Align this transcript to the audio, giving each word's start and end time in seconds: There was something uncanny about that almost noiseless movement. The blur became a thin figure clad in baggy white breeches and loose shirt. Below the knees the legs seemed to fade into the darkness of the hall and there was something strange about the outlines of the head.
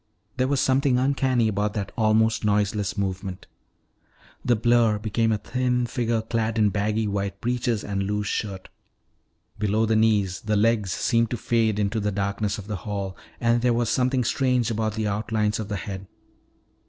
There 0.37 0.47
was 0.47 0.59
something 0.59 0.97
uncanny 0.97 1.47
about 1.47 1.75
that 1.75 1.91
almost 1.95 2.43
noiseless 2.43 2.97
movement. 2.97 3.45
The 4.43 4.55
blur 4.55 4.97
became 4.97 5.31
a 5.31 5.37
thin 5.37 5.85
figure 5.85 6.23
clad 6.23 6.57
in 6.57 6.69
baggy 6.71 7.05
white 7.05 7.39
breeches 7.39 7.83
and 7.83 8.01
loose 8.01 8.25
shirt. 8.25 8.69
Below 9.59 9.85
the 9.85 9.95
knees 9.95 10.41
the 10.41 10.57
legs 10.57 10.91
seemed 10.91 11.29
to 11.29 11.37
fade 11.37 11.77
into 11.77 11.99
the 11.99 12.11
darkness 12.11 12.57
of 12.57 12.65
the 12.65 12.77
hall 12.77 13.15
and 13.39 13.61
there 13.61 13.73
was 13.73 13.91
something 13.91 14.23
strange 14.23 14.71
about 14.71 14.95
the 14.95 15.07
outlines 15.07 15.59
of 15.59 15.67
the 15.67 15.75
head. 15.75 16.07